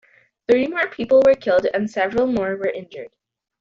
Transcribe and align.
Three 0.49 0.65
more 0.65 0.87
people 0.87 1.21
were 1.27 1.35
killed 1.35 1.67
and 1.71 1.87
several 1.87 2.25
more 2.25 2.55
were 2.55 2.71
injured. 2.71 3.11